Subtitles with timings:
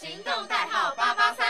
[0.00, 1.46] 行动代号八八三。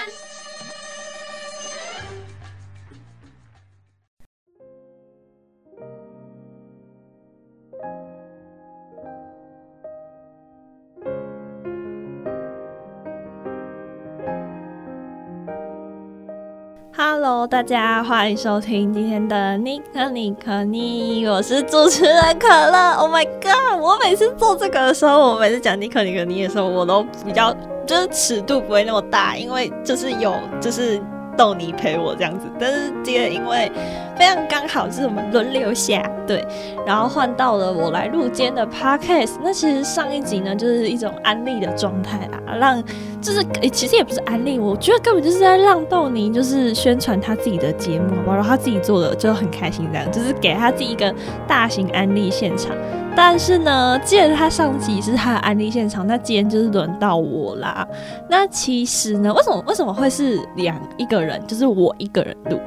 [16.92, 22.94] Hello，大家欢迎收听今天的尼克尼克尼，我是主持人可乐。
[22.94, 23.80] Oh my god！
[23.80, 27.54] 我每次做这个的时候，我每次讲尼克尼克尼的时候，我都比较
[27.90, 31.02] 就是尺度不会那么大，因为就是有就是。
[31.38, 33.70] 逗你陪我这样子，但是这个因为
[34.14, 36.46] 非常刚好，是我们轮流下对，
[36.86, 39.32] 然后换到了我来录间的 podcast。
[39.42, 42.80] 那其实上一集呢，就是一种安利的状态啦，让
[43.20, 51.12] 就是，其实也不是安利，我觉得根本就是在让豆泥就是宣传他自己的节目，然后他自己做的就很开心，这样就是给他自己一个
[51.48, 52.76] 大型安利现场。
[53.16, 57.86] 但是呢，既然他上集是他的安利现场，那今天就是轮到我啦。
[58.28, 62.58] 那其实呢，为什么为什么会是两一个人，就是我一个人录？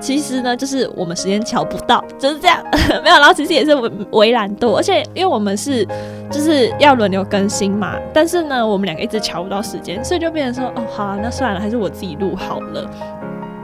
[0.00, 2.62] 其实呢，就是我们时间瞧不到，就是这样。
[3.08, 3.74] 没有，然后其实也是
[4.10, 5.82] 为懒惰，而且因为我们是
[6.30, 7.96] 就是要轮流更新嘛。
[8.12, 12.84] 但是呢，我们两个一直瞧不到时间，所以就变成说，哦，好啊，那算了，还是我自己录好了。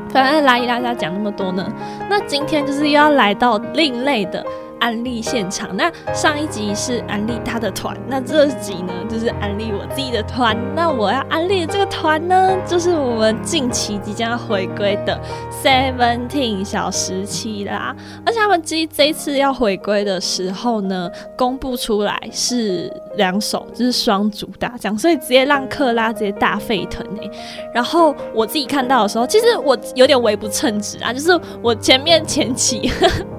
[0.09, 1.70] 反正拉一大家讲那么多呢，
[2.09, 4.42] 那今天就是又要来到另类的。
[4.85, 10.55] 安利现场，那上一集是安利他的团，那这集呢就是安利我自己的团。
[10.77, 15.19] 那我要安利的这个团呢，就是我们近期即将要回归的
[15.63, 17.97] Seventeen 小时期啦。
[18.27, 27.31] 而且他们这这次要回归的时候呢，公布出来是两首，就是双主打这样，所以直接让克拉直接大沸腾哎。
[27.73, 32.93] 然后我自己看到的时候，其实我有点微不称职啊，就是我前面前期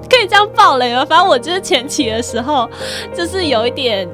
[0.06, 1.04] 可以这样暴雷吗？
[1.04, 1.26] 反正。
[1.26, 2.70] 我就是前期的时候，
[3.14, 4.08] 就是有一点。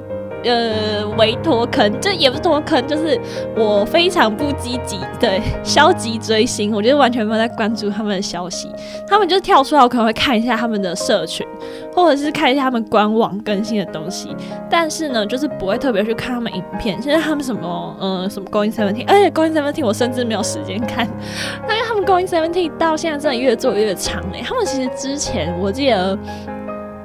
[0.44, 3.18] 呃，围脱坑，这也不是脱坑，就是
[3.56, 8.68] 我非常不积极，对，消极追星，我觉得完全没有在关注他们的消息，
[9.06, 11.46] 他们就是跳出来，我可能会看一下他们的社群，
[11.94, 14.34] 或者是看一下他们官网更新的东西，
[14.68, 26.18] 但是呢，就是不会特别去看他们影片，现在他们什么，呃，什么 Going Seventeen，而且 Going Seventeen 我甚至没有时间看，因为他们 Going Seventeen 到现在真的越做越长哎，他们其实之前我记得。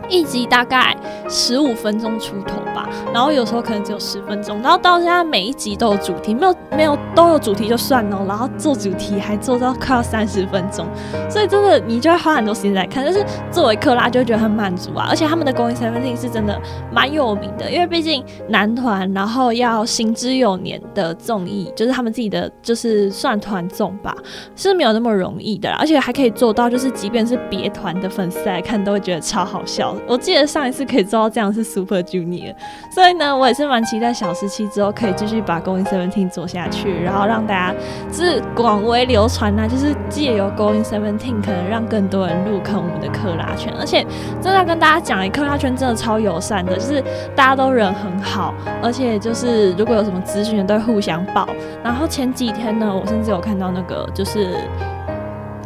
[0.10, 0.96] 一集大概
[1.30, 10.86] 十五分钟出头吧，然后有时候可能只有十分钟，然后到现在每一集都有主题，没有没有都有主题就算了，然后做主题还做到快要三十分钟，
[11.30, 16.60] 所以真的你就会花很多时间在看，但是作为克拉就会觉得很满足啊，而且他们的《公益 Seventeen》是真的
[16.92, 24.16] 蛮有名的，因为毕竟男团，然后要行之有年的综艺，就是他们自己的就是算团综吧，
[24.56, 29.97] 是没有那么容易的，而且还可以做到，就是即便是别团的粉丝来看都会觉得超好笑。
[30.08, 32.54] 我记得上一次可以做到这样是 Super Junior，
[32.92, 37.80] 所以呢，我也是蛮期待小时期之后可以继续把《Going Seventeen》做下去，然后让大家
[38.12, 44.06] 就是广为流传呐，就是借由《Going Seventeen》可能让更多人入坑我们的克拉圈，而且
[44.42, 47.02] 真的要跟大家讲，一克拉圈真的超友善的，就是
[47.36, 51.48] 大家都人很好，而且就是如果有什么资讯都会互相报。
[51.84, 54.58] 然后前几天呢，我甚至有看到那个就是。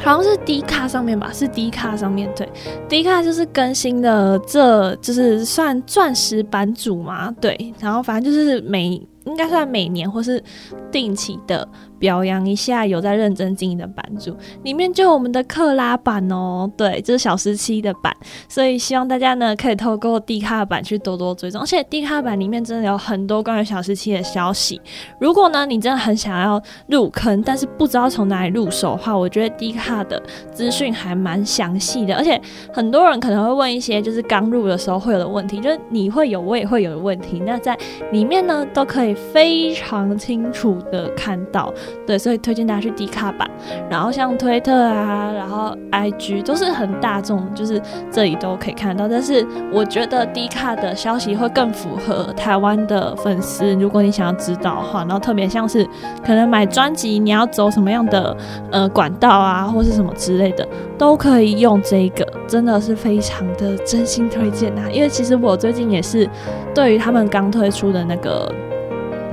[0.04, 2.48] 好像是 D 卡上面吧，是 D 卡上面对
[2.90, 8.90] ，D 卡就是更新的，这就是算钻石版主嘛，对，然后反正就是每
[9.26, 10.44] 应该算每年或是
[10.92, 11.68] 定期的。
[12.02, 18.12] 表扬一下有在认真经营的版主，里面就有我们的克拉版哦，对，这是小时期的版，
[18.50, 24.82] 所以希望大家呢可以透过低卡版去多多追踪，而且低卡版里面真的有很多关于小时期的消息。
[25.20, 30.20] 如果呢你真的很想要入坑，但是不知道从哪里入手的话，我觉得低卡的
[30.52, 32.42] 资讯还蛮详细的，而且
[32.74, 37.78] 很多人可能会问一些就是刚入的时候会有的问题，就是你会有我也会有的问题，那在
[38.12, 41.72] 里面呢都可以非常清楚的看到。
[42.06, 43.50] 对，所以推荐大家去 D 卡版，
[43.90, 47.82] 然后像推特啊，然后 IG 都是很大众，就是
[48.12, 49.08] 这里都可以看到。
[49.08, 55.88] 但是我觉得 D 卡的消息会更符合台湾的粉丝，如果你想要知道的话，然后特别像是
[56.26, 58.36] 可能买专辑，你要走什么样的
[58.72, 60.68] 呃管道啊，或是什么之类的，
[60.98, 64.90] 都可以用这个，真的是非常的真心推荐啊！
[64.92, 66.28] 因为其实我最近也是
[66.74, 68.52] 对于他们刚推出的那个。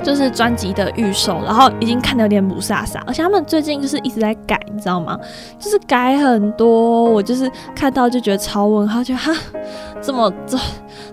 [0.01, 5.19] 就是专辑的预售，然后已经看得有点不飒飒，而且他们最近就是一直在改，你知道吗？
[5.59, 9.31] 就是改很多，我就是看到就觉得超问号，就哈，
[10.01, 10.57] 这么这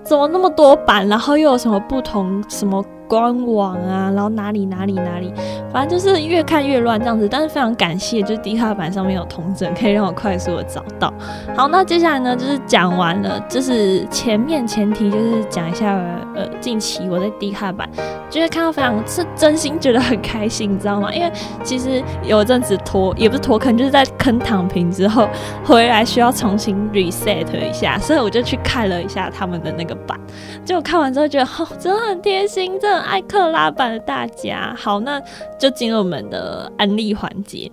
[0.02, 5.32] 怎么那么多版，然后又有什么不同什么官网啊，然后哪里哪里哪里，
[5.72, 7.28] 反正就是越看越乱这样子。
[7.28, 11.12] 但是非常感谢，就是低卡版上面有同整，可以让我快速的找到。
[11.56, 15.96] 好，那接下来呢，就是讲完了，就是前面前提就是讲一下，
[16.34, 17.88] 呃，近期我在低卡版，
[18.28, 21.12] 就是看到非常是真心觉得很开心，你知道吗？
[21.14, 21.30] 因为
[21.62, 25.28] 其实有一阵子拖，也不是拖坑，就是在坑躺平之后
[25.64, 30.18] 回来需要重新 reset 一下，所以我就去看了一下他们的那个版，
[30.64, 34.74] 结果看完之后觉得，哦，真的很贴心，真的爱克拉版的大家。
[34.76, 35.22] 好，那
[35.58, 37.70] 就进入我们的安利环节。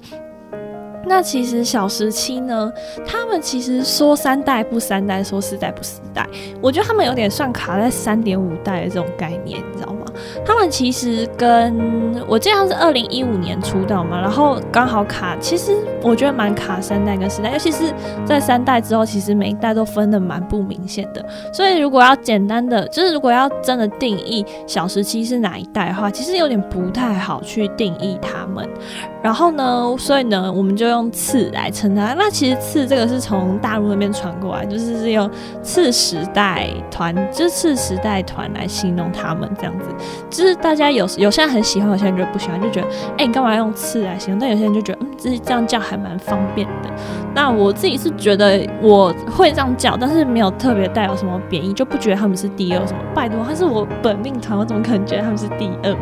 [1.05, 2.71] 那其实小时期呢，
[3.05, 6.25] 他们其实说三代不三代，说四代不四代，
[6.61, 10.02] 我觉得他们有点算卡在三点五代的这种概念，你知道吗？
[10.45, 17.93] 他们其实跟我记得是二零一五年出道嘛，然后刚好卡，其实我觉得蛮卡三代跟四代，尤其是
[18.25, 21.25] 在三代之后，其实每一代都分的蛮不明显的。
[21.51, 28.67] 所以如果要简单的，就是如果要真的定义小时期是哪一代的话，其实有点不太好去定义他们。
[29.21, 32.13] 然后呢，所以呢，我们就用次来称它。
[32.13, 35.29] 那其实次这个是从大陆那边传过来，就是是用
[35.61, 39.85] 次时代团，就是次时代团来形容他们这样子。
[40.29, 44.39] 就是大家有有些人很喜欢，有些人就不喜欢，就觉得哎，你干嘛用刺来形容？
[44.39, 46.89] 但有些人就觉得嗯，自己这样叫还蛮方便的。
[47.35, 52.99] 那我自己是觉得我会这样叫，但是没有特别带有什么贬义，就不觉得他们是第二什么。
[53.13, 55.95] 拜托，他是我本命团，我怎么可能觉得他们是第二？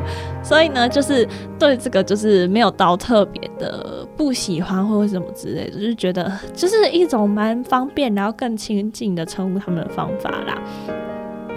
[0.44, 1.27] 所以呢，就是
[1.57, 10.57] 对这个就是没有到特别的不喜欢或者什么之类的，就是觉得就是一种蛮方便，然后更亲近的称呼他们的方法啦。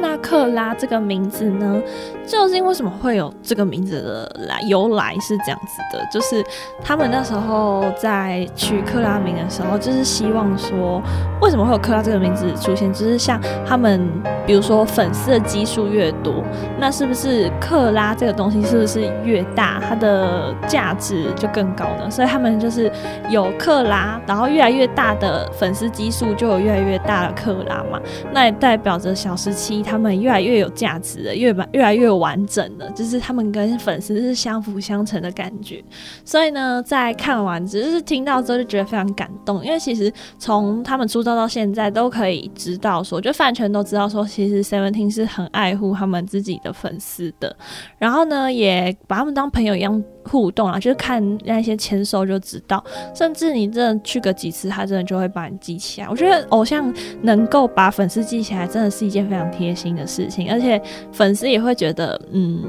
[0.00, 1.80] 那克拉这个名字呢，
[2.26, 6.44] 究竟为什么会有这个名字的来由来是这样子的，就是
[6.82, 11.02] 他们那时候在取克拉名的时候，就是希望说，
[11.40, 14.08] 为什么会有克拉这个名字出现，就是像他们，
[14.46, 16.42] 比如说粉丝的基数越多，
[16.78, 22.10] 那是不是克拉这个东西是不是越大，它的价值就更高呢？
[22.10, 22.90] 所以他们就是
[23.30, 28.00] 有克拉，然后越来越大的粉丝基数就有越来越大的克拉嘛，
[28.32, 29.82] 那也代表着小时期。
[29.82, 35.82] 他们越来越有价值了，越完越来越完整了，就是他们跟粉丝是相辅相成的感觉。
[36.24, 47.54] 所以呢，在看完只是听到之后就觉得非常感动，因为其实从他们出道到现在都可以知道说，就饭圈都知道说，其实 Seventeen 是很爱护他们自己的粉丝的。
[47.98, 50.02] 然后呢，也把他们当朋友一样。
[50.26, 52.82] 互动啊，就是看那些签收就知道，
[53.14, 56.08] 甚至你真的去个几次，他真的就会把你记起来。
[56.08, 56.90] 我觉得偶像
[57.20, 60.80] 能够把粉丝记起来，真的是一件非常贴心的事情，而且
[61.12, 62.64] 粉丝也会觉得，嗯。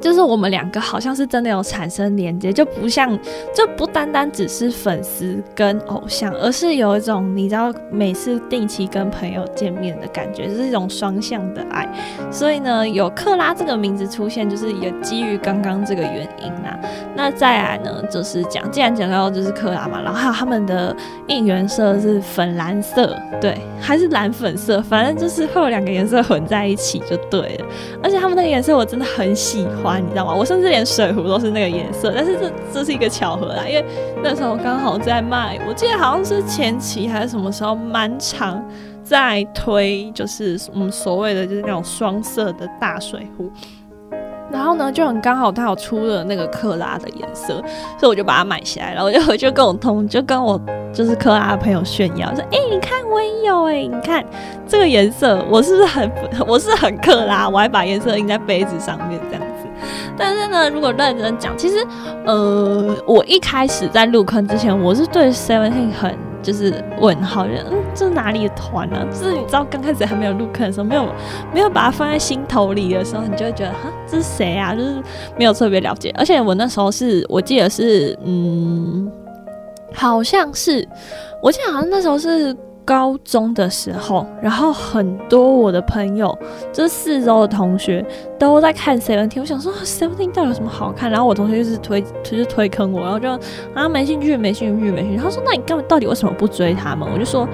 [0.00, 3.18] 就是我们两个好像是真的有产生连接，就不像
[3.54, 11.88] 就不单单只是粉丝跟偶像，而是有一种你知道每次定期跟朋友见面的感觉，是一种双向的爱。
[12.30, 16.78] 所以呢，有克拉这个名字出现，就是也基于刚刚这个原因啊。
[17.16, 20.94] 那再来呢，就是讲既然讲到就是克拉嘛，然后还有他们的
[21.26, 27.66] 应援色是粉蓝色，对，还是蓝粉色，反正就是会有两个颜色混在一起就对了。
[28.02, 29.87] 而且他们那个颜色我真的很喜欢。
[29.96, 30.34] 你知道吗？
[30.34, 33.84] 我甚至连水壶都是那个颜色，但是这这是一个巧合啦，因为
[34.22, 38.62] 那时候刚好在卖，我记得好像是前期还是什么时候，蛮长
[39.02, 43.50] 在推，就是我们所谓的就是那种双色的大水壶。
[44.50, 47.62] 然后呢，就很刚好，他有出了那个克拉的颜色，
[47.98, 49.04] 所以我就把它买下来了。
[49.04, 50.58] 我就回去跟我同，就跟我
[50.90, 54.24] 就是克拉的朋友炫耀，说：“哎，你看我也有哎，你看
[54.66, 56.10] 这个颜色，我是不是很
[56.46, 57.46] 我是很克拉？
[57.46, 59.42] 我还把颜色印在杯子上面这样。
[60.16, 61.86] 但是呢，如果认真讲，其实
[62.24, 66.14] 呃，我一开始在入坑之前，我是对 Seventeen 很。
[66.40, 69.04] 就是问号，人嗯，这是哪里的团呢？
[69.10, 71.04] 就是你知道刚开始还没有入坑的时候，没有
[71.52, 74.72] 没有把它放在心头里的时候，你就会觉得哈，这是谁啊？
[74.72, 75.02] 就是
[75.36, 76.14] 没有特别了解。
[76.16, 79.10] 而且我那时候是我记得是嗯，
[79.92, 80.88] 好像是
[81.42, 82.56] 我记得好像那时候是。
[82.88, 86.36] 高中的时候，然后很多我的朋友，
[86.72, 88.02] 就是四周的同学
[88.38, 89.40] 都在看 Seventeen。
[89.40, 91.10] 我想说 Seventeen 到底有什么好看？
[91.10, 93.28] 然后我同学就是推，就是推坑我，然后就
[93.74, 95.22] 啊没兴趣，没兴趣，没兴趣。
[95.22, 97.06] 他说那你干到底为什么不追他们？
[97.12, 97.46] 我就说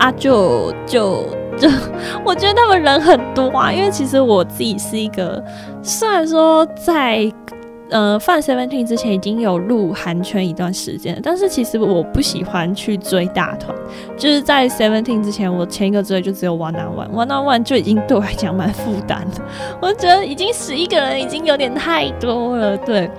[0.00, 1.24] 啊就就
[1.56, 1.68] 就，
[2.26, 5.40] 我觉得他们人很多啊，因为其实我自己是一个，
[5.84, 7.32] 虽然说在。
[7.90, 13.76] 呃，放 Seventeen 之前已经有入韩圈一段时间，但是其实我不喜欢去追大团。
[14.16, 19.42] 就是在 Seventeen 之前，我前一个追就只有 One on One，One on One 就已经对我来讲蛮负担的。
[19.80, 23.10] 我觉得已经十一个人已经有点太多了，对。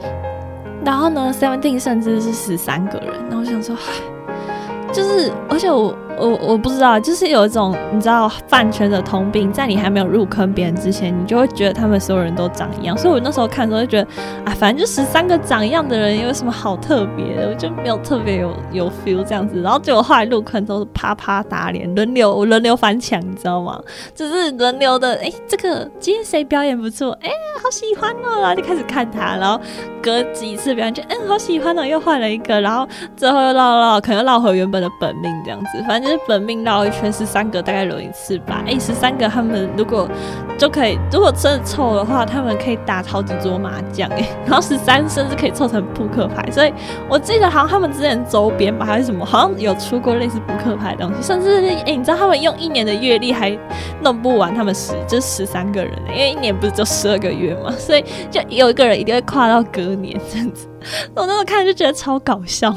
[0.84, 3.76] 然后呢，Seventeen 甚至是十三个人，那我想说，
[4.92, 5.96] 就是而且我。
[6.22, 12.96] 我我不知道，就是有一种你知道饭圈的通病，在你还没有入坑别人之前，你就会觉得他们所有人都长一样。
[12.98, 14.08] 所以我那时候看的时候就觉得，
[14.46, 17.50] 啊，反正就十三个长一样的人，有什么好特别的？
[17.50, 19.62] 我就没有特别有有 feel 这样子。
[19.62, 23.82] 然后结果后来入坑都是啪啪打脸，轮流轮流翻墙，你知道吗？
[24.14, 27.12] 就是轮流的，哎，这个今天谁表演不错？
[27.22, 27.30] 哎，
[27.64, 29.60] 好喜欢哦，然后就开始看他，然后
[30.04, 32.88] 隔几次表演就，嗯，好喜欢哦，又换了一个，然后
[33.18, 36.11] 最后又唠唠，可能唠回原本的本命这样子，反正。
[36.28, 38.64] 本命绕一圈十三个，大概轮一次吧。
[38.66, 40.08] 哎，十三个他们如果
[40.58, 44.28] 就可以，如果真的凑的话，他们可以打超级桌麻将哎。
[44.46, 46.74] 然后十三甚至可以凑成扑克牌，所以
[47.10, 51.22] 我记得好像他们之前周边吧还是什么，好像有出过类似扑克牌的东西。
[51.22, 53.58] 甚至哎，你知道他们用一年的月历还
[54.02, 60.68] 弄不完，他们十就十三个人，因为一年不是就十二个月嘛，所以就有一个人一定会跨到隔年这样子。
[61.16, 62.74] 我那时候看就觉得超搞笑。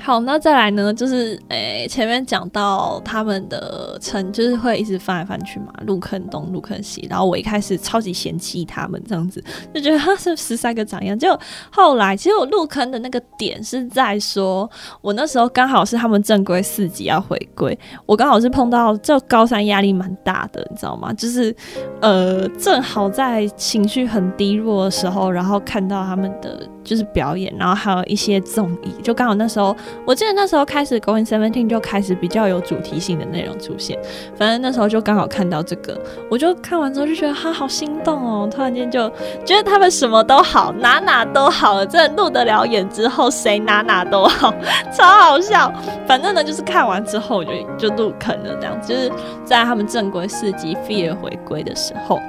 [0.00, 0.94] 好，那再来呢？
[0.94, 7.06] 就是诶，前面讲到他们的称，就是会一直翻来翻去嘛，入坑东，入坑西。
[7.10, 9.42] 然后我一开始超级嫌弃他们这样子，
[9.74, 11.18] 就觉得他是十三个长样。
[11.18, 11.38] 就
[11.70, 14.70] 后来，其实我入坑的那个点是在说，
[15.02, 21.12] 我那时候刚好是他们正规四级要回归，我刚好是碰到就高三压力蛮大的，你知道吗？
[21.12, 21.54] 就是
[22.00, 26.66] 呃，正好在情绪很低落的时候，然后看到他们的。
[26.84, 33.98] 就是表演，然后还有一些综艺，就刚好那时候，我记得那时候开始《Going Seventeen》就开始比较有主题性的内容出现。
[34.36, 39.08] 反正那时候就刚好看到这个，我就看完之后就觉得哈好心动哦，突然间就
[39.44, 44.54] 觉得他们什么都好，哪哪都好，真的入得了眼之后，谁哪哪都好，
[44.96, 45.72] 超好笑。
[46.06, 47.52] 反正呢，就是看完之后我就
[47.88, 49.10] 就入坑了，这样就是
[49.44, 52.20] 在他们正规四级 Fear 回归的时候。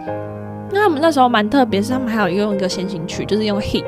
[0.72, 3.86] 那他们那时候蛮特别，是他们还有用一个先行曲，就是用 Hit，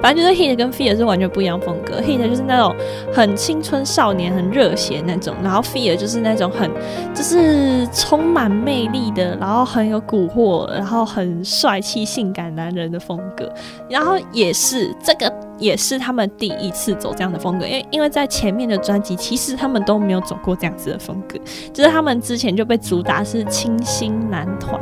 [0.00, 2.00] 反正就是 Hit 跟 Fear 是完全不一样风格。
[2.00, 2.74] Hit 就是那种
[3.12, 6.70] 很青春少年、很热血那种，然后 Fear 就是那种很
[7.14, 13.52] 就是充满魅力的，然后很有蛊惑，然后很帅气、性感男人的风格。
[13.88, 15.32] 然后也是这个。
[15.58, 21.38] 也是他们第一次走这样的风格，因为因为在前面的专辑，其实他们都没有走过这样子的风格，
[21.72, 24.80] 就是他们之前就被主打是清新男团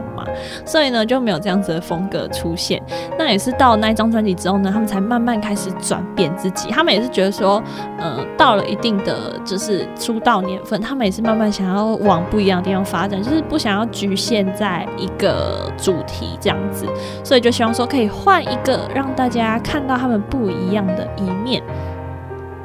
[0.66, 2.80] 所以呢就没有这样子的风格出现。
[3.18, 6.70] 那也是到那一张专辑之后呢，他们才慢慢开始转变自己。
[6.70, 7.62] 他们也是觉得说，
[7.98, 16.86] 呃，到了一定的就是出道年份，他们也是慢慢想要往不一样的地方发展，就是不想要局限在一个主题这样子，
[17.24, 20.50] 所以就希望说可以换一个让大家看到他们不。
[20.50, 21.62] 一样的一面。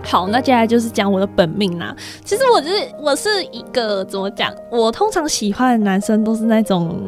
[0.06, 1.96] 好，那接下来就是讲我的本命啦。
[2.24, 4.54] 其实我就是我是一个怎么讲？
[4.72, 7.02] 我通常喜欢的男生都是那种。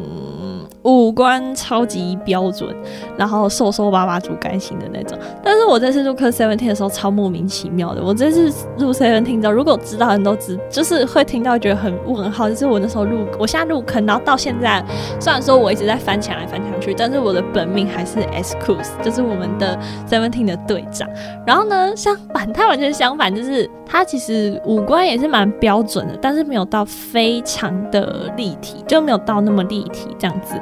[0.83, 2.73] 五官超级标准，
[3.17, 5.17] 然后瘦瘦巴巴、猪肝型的那种。
[5.43, 8.03] 但是我这次入坑 Seventeen 的时候超莫名其妙的。
[8.03, 12.47] 我这次入 Seventeen 之后，如果知道人都知，就是会听到觉得很问号。
[12.49, 14.83] 就是我那时候入，我现在入坑，然后到现在，
[15.19, 19.77] 虽然说我一直在翻墙来翻墙去，但是我的本命还是 S Cruz，就是我们的
[20.09, 21.09] Seventeen 的队长。
[21.45, 30.55] 然后呢，相反，他完全相反，就是他其实五官也是蛮标准的，但是没有到非常的立体，就没有到那么立体这样子。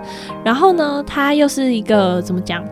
[0.43, 2.63] 然后呢，他又是一个怎么讲？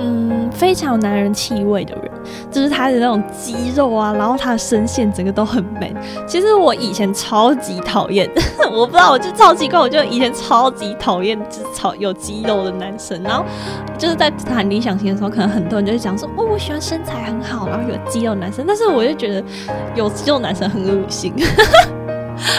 [0.00, 2.04] 嗯，非常有男人气味的人，
[2.52, 5.92] 就是他的那种肌肉啊，然后他的声线整个都很 man。
[6.24, 8.30] 其实我以前超级讨厌，
[8.70, 13.20] 我不知道，我就超奇怪，我就以前超级讨厌就是超有肌肉的男生。
[13.24, 13.44] 然后
[13.98, 18.64] 就是在谈理想型的时候，可能很多人就会讲说，哦，我喜欢身材很好，然后有肌肉男生。
[18.68, 19.42] 但是我就觉得
[19.96, 21.34] 有肌肉男生很恶心。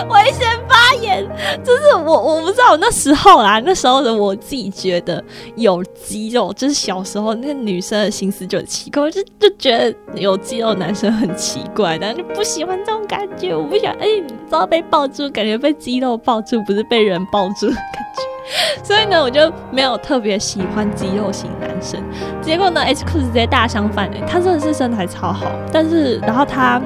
[0.09, 1.25] 危险发言，
[1.63, 5.23] 就是我我不知道那时候啦，那时候的我自己觉得
[5.55, 22.01] 有肌肉，就是小时候那个女生的心思就很奇怪，就就觉得有肌肉男生很奇怪，但就不喜欢这种感觉，我不想哎，你知道被抱住，感觉被肌肉抱住，不是被人抱住的感觉，所以呢，我就没有特别喜欢肌肉型男生。
[22.41, 26.81] 结果呢，H 裤子直接大相反哎，他真的是身材超好，但是然后他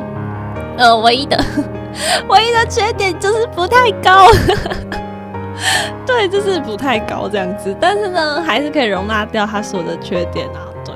[0.78, 1.44] 呃唯一的。
[2.30, 4.28] 唯一的缺点就是不太高，
[6.06, 7.76] 对，就是不太高这样子。
[7.80, 10.68] 但是呢，还是可以容纳掉他所有的缺点啊。
[10.86, 10.94] 对，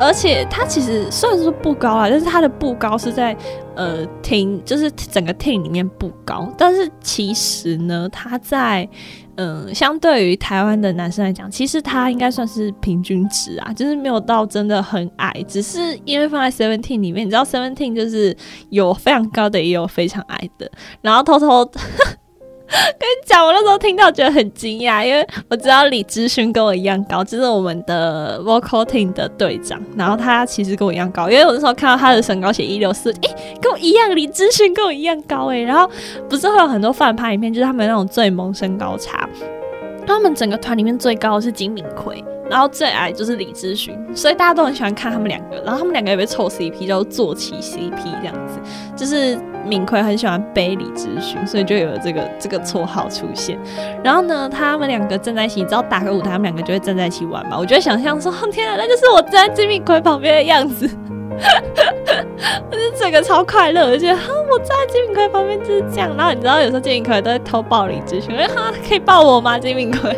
[0.00, 3.36] 而且他其实虽然说不高啊，但是他的不高是在
[3.74, 6.48] 呃厅，就是整个厅里面不高。
[6.56, 8.88] 但是其实呢，他在。
[9.40, 18.36] 嗯，相对于台湾的男生来讲，其实他应该算是平均值啊，就是没有到真的很矮，只是因为放在 Seventeen 里面，你知道 Seventeen 就是
[18.70, 20.68] 有非常高的，也有非常矮的，
[21.02, 21.70] 然后偷偷
[22.68, 35.90] 跟你讲，我那时候听到觉得很惊讶，因为我知道李知勋跟我一样高，就是我们的 vocal team 的队长，然后他其实跟我一样高，因为我那时候看到他的身高写一六四，诶，跟我一样，李知勋跟我一样高诶，然后
[36.28, 39.28] 不是会有很多饭拍影片，就是他们那种最萌身高差，
[40.06, 42.22] 他们整个团里面最高的是金敏奎。
[42.50, 45.56] 然后最矮就是李知勋，所以大家都很喜欢看他们两个。
[45.64, 48.58] 然后他们两个也被凑 CP，叫坐骑 CP 这样子。
[48.96, 53.58] 就是敏奎很喜欢背李知勋，所以就有了这个这个绰号出现。
[54.02, 57.58] 然后呢，他们两个站在一起，你知道打个舞台，他们两个就会站在一起玩嘛。
[57.58, 60.88] 我就会想象说，天啊，那就是我站在金敏奎旁边的样子。
[62.70, 66.14] 我就整个超快乐，我觉得哈，我在金敏奎旁边就是这样。
[66.16, 69.58] 然后你知道，有时候金敏奎都会偷抱李智勋，我说哈，可以抱我吗？
[69.58, 70.16] 金敏 奎。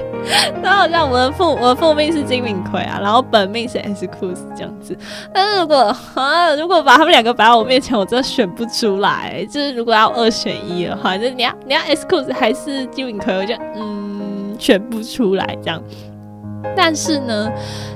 [0.63, 4.97] 然后像我的父，我的父命是金敏奎啊，然后本命是 S 库斯这样子。
[5.33, 9.47] 但是如果啊，如果把他们两个摆在我面前，我真的选不出来。
[9.51, 15.83] 就是如果要二选一的话，就是你要你要 S 库斯还是金敏奎，我就嗯选不出来这样。
[16.77, 17.51] 但是呢，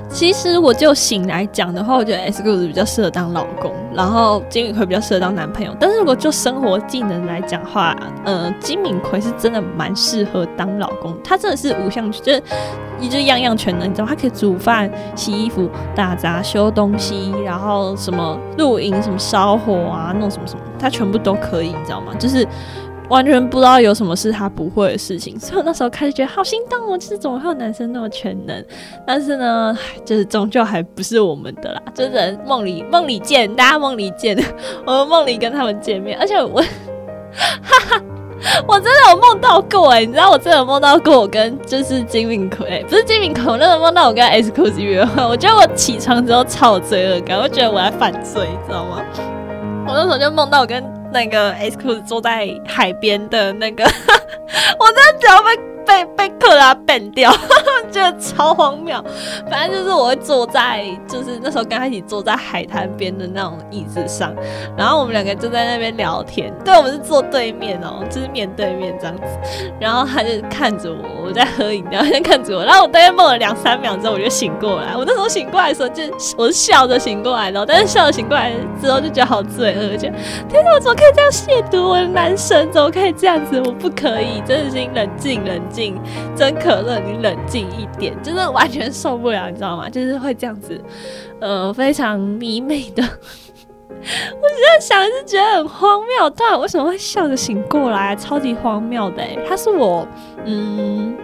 [0.09, 5.75] 其实我就醒来讲的话，我觉得 S 库斯比较适合当老公，然后金敏奎比较适合当男朋友。
[5.79, 12.43] 但是如果就生活技能来讲话，呃，金敏奎是真的蛮适合当老公，他真的是五项就是
[12.99, 22.13] 一就样样全能，你知道，他可以煮饭、洗衣服、打杂、修东西，然后什么露营、什么烧火啊，弄什么什么，他全部都可以，你知道吗？
[22.19, 22.47] 就是。
[23.09, 28.65] 完全不知道有什么是他不会的事情，所以我那时候开始觉得好心动哦，就是怎么会有男生那么全能？
[29.05, 34.37] 但是呢，就是终究还不是我们的啦，就是梦里梦里见，大家梦里见，
[34.85, 36.61] 我们梦里跟他们见面，而且我，
[37.31, 38.01] 哈哈，
[38.67, 49.01] 我真的有梦到过哎，你知道我真的有梦到过我跟就是金敏奎，不是金敏奎，我那时候梦到我跟 S 酷 s 约会，我觉得我起床之后超有罪恶感，我觉得我在犯罪，你知道吗？
[49.87, 50.94] 我那时候就梦到我跟。
[51.15, 53.85] 那个 S 裤子坐在海边的那个，
[54.77, 57.31] 我真的脚被被被克拉崩掉，
[57.91, 59.03] 觉得超荒谬。
[59.49, 64.33] 反正就是我会坐在，就是那时候跟他一起坐在海滩边的那种椅子上，
[64.77, 66.53] 然后我们两个就在那边聊天。
[66.63, 69.23] 对，我们是坐对面哦，就是面对面这样子。
[69.79, 72.63] 然后他就看着我，我在喝饮料，他就看着我。
[72.63, 74.95] 然后我大概梦了两三秒之后，我就醒过来。
[74.95, 76.03] 我那时候醒过来的时候，就
[76.37, 78.51] 我是笑着醒过来的，但是笑着醒过来
[78.81, 80.09] 之后就觉得好罪恶，就
[80.49, 82.69] 天哪，我怎么可以这样亵渎我的男神？
[82.71, 83.61] 怎么可以这样子？
[83.65, 85.74] 我不可以，真的是冷静冷静。
[85.75, 85.99] 静
[86.35, 89.89] 真可乐，你冷静一点，真的完全受不了，你知道吗？
[89.89, 90.81] 就是会这样子，
[91.41, 93.03] 呃，非常迷妹的。
[93.03, 98.15] 我现在想是觉得很荒谬，到底为什么会笑着醒过来？
[98.15, 100.07] 超级荒谬的，他是我，
[100.45, 101.15] 嗯。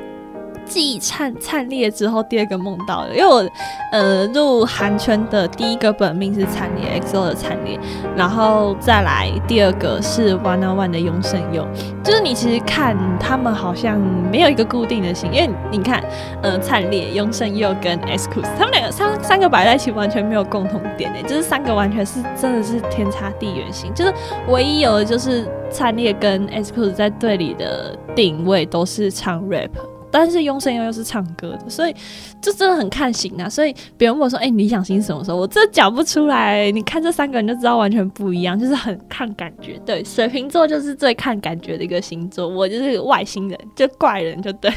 [0.72, 3.46] 记忆灿灿烈之后，第二个梦到的，因为我
[3.92, 7.78] 呃入韩圈的第一个本命是灿烈 XO 的灿烈，
[8.16, 11.68] 然后再来第二个是 One on One 的永胜佑，
[12.02, 14.00] 就是你其实看他们好像
[14.32, 16.02] 没有一个固定的型，因为你看
[16.42, 24.14] 呃灿烈、永胜佑跟 S k u s 他们两个三三个摆在一起完全没有共同点诶，就是三个完全是真的是天差地远型，就是
[24.48, 29.70] 唯一有的就是灿烈跟 S k u s 在队里的定位都是唱 rap。
[30.12, 31.96] 但是雍生又又是唱歌的，所以
[32.42, 33.50] 就真的很看型啊。
[33.50, 36.70] 所以别人问我说：“哎，理想型什么时候？”我这讲不出来。
[36.72, 39.80] 你看这三个人就知道完全不一样，就是很看感觉。
[39.86, 42.48] 对，水瓶座就是最看感觉的一个星座。
[42.48, 44.72] 我就是外星人，就怪人，就对，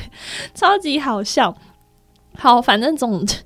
[0.55, 1.55] 超级好笑。
[2.37, 3.37] 好，反正总之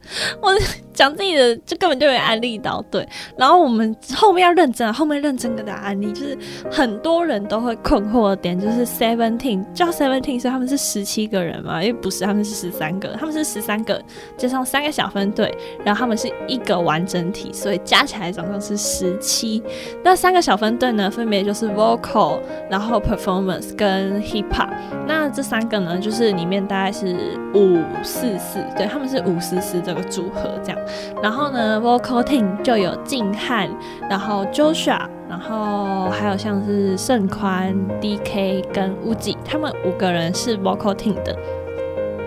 [0.41, 0.51] 我
[0.99, 3.09] 讲自己的，就根本就没安利到对。
[3.37, 6.37] 然后我们后面要认真，后面认真跟大家安利，就是
[6.73, 11.81] 很多人都会困惑的点，就是 Seventeen 叫 Seventeen，是他们是十七个人嘛？
[11.81, 14.03] 因为不是，他们是十三个，他们是十三个
[14.37, 19.63] 加上三个小分队，然后他们是一个完整体，所以加起来总共是十七。
[20.03, 24.71] 那三个小分队呢，分别就是 Vocal，然后 Performance 跟 Hip Hop。
[25.07, 28.59] 那这三个呢，就是里面大概是五四四。
[28.77, 30.79] 对，他们是五四四这个组合这样，
[31.23, 33.69] 然后呢，vocal team 就有静汉，
[34.09, 41.37] 然后 Joshua，然后还有像是盛宽、DK 跟 Uzi，，他们五个人是 vocal team 的。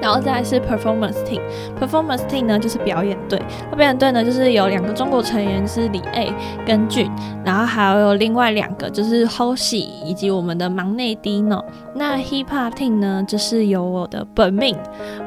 [0.02, 3.40] 然后再是 performance team，performance team 呢就是表演队，
[3.78, 6.34] 表演队呢就是有两个中国成员是李 A
[6.66, 7.10] 跟俊，
[7.46, 11.64] 然后还有另外两个就是 Hoshi 以及我们的忙内 Dino。
[11.94, 14.76] 那 hip hop team 呢就是有我的本命，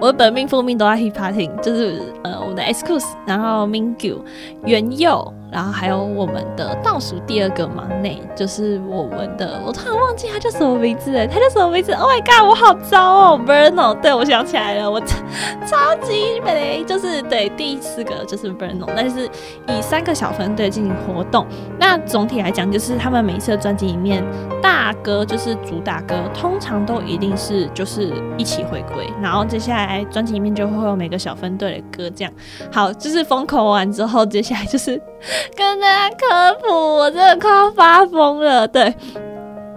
[0.00, 4.18] 我的本命副命都在 hip hop team，就是呃我的 Excuse，然后 Mingyu
[4.64, 5.32] 元佑。
[5.50, 19.26] 然后还有我们的倒数第二个忙内，就是我们的，我突然忘记他叫什么名字哎，他叫什么名字？Oh my god，我好糟哦，Bruno，对我想起来了，我超级美，就是对第四个就是 Bruno，但是
[19.68, 21.46] 以三个小分队进行活动。
[21.78, 24.24] 那总体来讲，就是他们每一次的专辑里面，
[24.60, 32.32] 大歌就是主打歌，通常都一定是就是一起回归，然后接下来专辑里面就会有每个小分队的歌这样。
[32.72, 35.00] 好，就是封口完之后，接下来就是。
[35.56, 38.66] 跟大家科普，我真的快要发疯了。
[38.66, 38.94] 对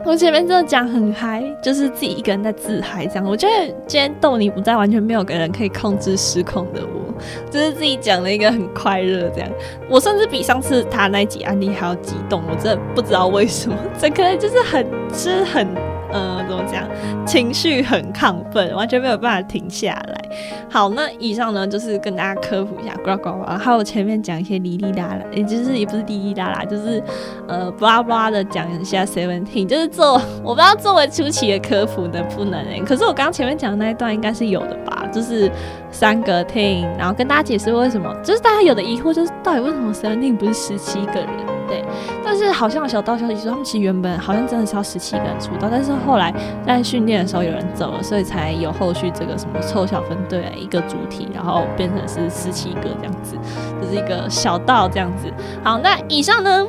[0.06, 3.26] 我前面真的讲很嗨，就是自己一个人在自嗨这样。
[3.26, 7.14] 我觉得今天逗你不在，完全没有个人可以控制失控的我，
[7.52, 9.50] 就是自己讲了一个很快乐这样。
[9.90, 15.68] 我甚至比上次他那集案例还要激动，我真的不知道为什么，整个人就是很，就是很。
[16.10, 16.88] 呃，怎么讲？
[17.26, 20.27] 情绪很亢奋，完全没有办法停下来。
[20.70, 27.02] 好，那以上呢，就是跟大家科普一下，呱呱呱，还有前面讲一些滴滴答啦，也就是也不是滴滴答啦，就是
[27.48, 32.82] 呃，巴拉巴拉的讲一下 Seventeen，就是做我不知道作为初期的科普能不能诶。
[32.86, 35.08] 可是我刚刚前面讲的那一段应该是有的吧？
[35.12, 35.50] 就是
[35.92, 41.57] 三个 team，然后跟大家解释为什么，就是大家有的疑惑就是到底为什么 Seventeen 不是十七个人？
[41.68, 41.84] 对，
[42.24, 46.34] 但是好像小道消息说，他们其实原本好像真的是要十七个人出道，但是后来
[46.66, 53.36] 在训练的时候有人走了，所以才有后续这个什么凑小分队一个主体，然后变成是十七个这样子，
[53.82, 55.32] 就是一个小道这样子。
[55.64, 56.68] 好，那以上呢？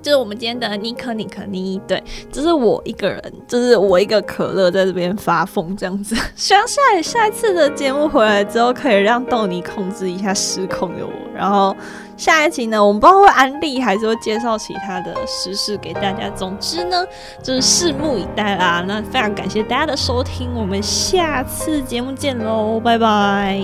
[0.00, 6.14] 就是我们今天的尼可尼可尼，对，就是我一个人，就是我一个可乐在这边发疯这样子。
[6.36, 11.12] 希望下下一次的节目回来之后，可以让豆尼控制一下失控的我。
[11.34, 11.76] 然后
[12.18, 16.28] 下一集呢，我们不知道会安利还是会介绍其他的实事给大家。
[16.30, 17.06] 总之呢，
[17.42, 18.84] 就是拭目以待啦。
[18.86, 23.58] 那非常感谢大家的收听，我们下次节目见喽，拜拜。